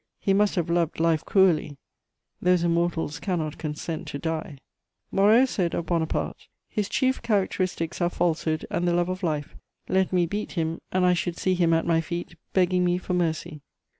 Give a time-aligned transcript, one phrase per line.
[0.19, 1.77] He must have loved life cruelly:
[2.41, 4.57] those immortals cannot consent to die.
[5.11, 9.55] Moreau said of Bonaparte: "His chief characteristics are falsehood and the love of life:
[9.87, 13.13] let me beat him, and I should see him at my feet begging me for
[13.13, 13.61] mercy."